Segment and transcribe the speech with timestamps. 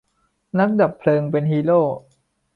[0.59, 1.81] นักดับเพลิงเป็นฮีโร่